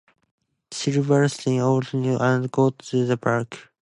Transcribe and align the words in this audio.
Siversen 0.71 1.59
auditioned, 1.59 2.19
and 2.19 2.51
got 2.51 2.75
the 2.79 3.19
part. 3.21 3.67